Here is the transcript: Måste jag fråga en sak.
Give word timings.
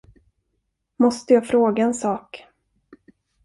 Måste 0.97 1.33
jag 1.33 1.47
fråga 1.47 1.83
en 1.83 1.93
sak. 1.93 2.45